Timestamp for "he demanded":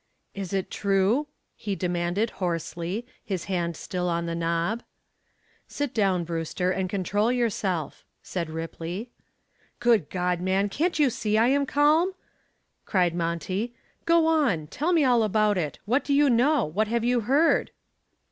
1.55-2.31